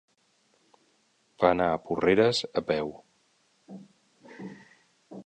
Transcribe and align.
Va 1.43 1.51
anar 1.55 1.67
a 1.73 1.83
Porreres 1.89 2.41
a 2.63 2.65
peu. 2.71 2.91